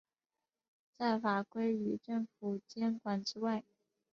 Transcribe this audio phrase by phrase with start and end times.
[0.97, 3.63] 在法规与政府监管之外。